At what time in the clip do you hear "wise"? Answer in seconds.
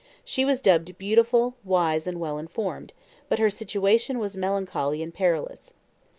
1.63-2.07